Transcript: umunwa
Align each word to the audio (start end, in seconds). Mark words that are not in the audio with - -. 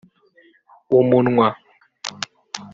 umunwa 0.99 1.47